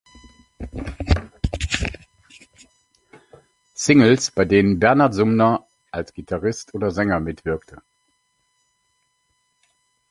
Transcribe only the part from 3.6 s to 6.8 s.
Singles, bei denen Bernard Sumner als Gitarrist